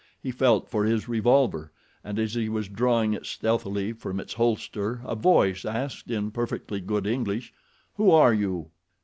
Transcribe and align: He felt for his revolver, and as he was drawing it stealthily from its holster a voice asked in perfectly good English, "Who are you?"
He 0.19 0.31
felt 0.31 0.67
for 0.67 0.83
his 0.83 1.07
revolver, 1.07 1.71
and 2.03 2.17
as 2.17 2.33
he 2.33 2.49
was 2.49 2.67
drawing 2.67 3.13
it 3.13 3.27
stealthily 3.27 3.93
from 3.93 4.19
its 4.19 4.33
holster 4.33 4.99
a 5.05 5.13
voice 5.13 5.63
asked 5.63 6.09
in 6.09 6.31
perfectly 6.31 6.81
good 6.81 7.05
English, 7.05 7.53
"Who 7.97 8.09
are 8.09 8.33
you?" 8.33 8.71